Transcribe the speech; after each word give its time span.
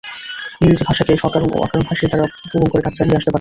ইংরেজি 0.61 0.83
ভাষাকে 0.89 1.13
সকারণ 1.23 1.49
ও 1.49 1.57
অকারণ 1.57 1.85
হাসির 1.89 2.09
দ্বারা 2.11 2.25
পূরণ 2.51 2.67
করে 2.71 2.81
কাজ 2.83 2.93
চালিয়ে 2.93 3.17
আসতে 3.17 3.19
পারতেন। 3.19 3.29